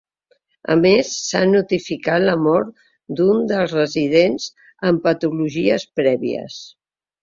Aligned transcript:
A 0.75 0.77
més 0.85 1.11
s’ha 1.25 1.41
notificat 1.49 2.25
la 2.25 2.35
mort 2.47 2.73
d’un 3.21 3.47
dels 3.55 3.79
residents 3.79 4.51
amb 4.93 5.09
patologies 5.09 5.91
prèvies. 6.03 6.63